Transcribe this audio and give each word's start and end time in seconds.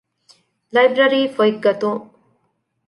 ލައިބްރަރީފޮތް 0.73 1.59
ގަތުން 1.65 2.03